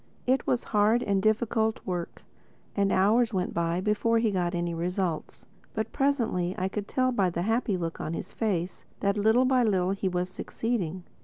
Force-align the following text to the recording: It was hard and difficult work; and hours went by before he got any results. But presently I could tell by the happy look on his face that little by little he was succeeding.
It 0.25 0.47
was 0.47 0.63
hard 0.73 1.03
and 1.03 1.21
difficult 1.21 1.85
work; 1.85 2.23
and 2.75 2.91
hours 2.91 3.35
went 3.35 3.53
by 3.53 3.81
before 3.81 4.17
he 4.17 4.31
got 4.31 4.55
any 4.55 4.73
results. 4.73 5.45
But 5.75 5.91
presently 5.93 6.55
I 6.57 6.69
could 6.69 6.87
tell 6.87 7.11
by 7.11 7.29
the 7.29 7.43
happy 7.43 7.77
look 7.77 8.01
on 8.01 8.15
his 8.15 8.31
face 8.31 8.83
that 9.01 9.15
little 9.15 9.45
by 9.45 9.61
little 9.61 9.91
he 9.91 10.09
was 10.09 10.27
succeeding. 10.27 11.03